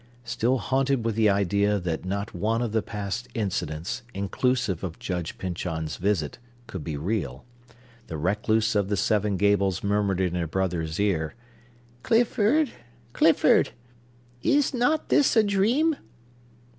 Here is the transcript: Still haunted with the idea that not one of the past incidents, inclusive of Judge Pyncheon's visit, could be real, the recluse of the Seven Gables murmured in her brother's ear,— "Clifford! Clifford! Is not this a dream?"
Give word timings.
Still 0.23 0.57
haunted 0.57 1.05
with 1.05 1.13
the 1.13 1.29
idea 1.29 1.77
that 1.79 2.05
not 2.05 2.33
one 2.33 2.63
of 2.63 2.71
the 2.71 2.81
past 2.81 3.27
incidents, 3.35 4.01
inclusive 4.15 4.83
of 4.83 4.97
Judge 4.97 5.37
Pyncheon's 5.37 5.97
visit, 5.97 6.39
could 6.65 6.83
be 6.83 6.97
real, 6.97 7.45
the 8.07 8.17
recluse 8.17 8.73
of 8.73 8.89
the 8.89 8.97
Seven 8.97 9.37
Gables 9.37 9.83
murmured 9.83 10.19
in 10.19 10.33
her 10.33 10.47
brother's 10.47 10.99
ear,— 10.99 11.35
"Clifford! 12.01 12.71
Clifford! 13.13 13.73
Is 14.41 14.73
not 14.73 15.09
this 15.09 15.35
a 15.35 15.43
dream?" 15.43 15.97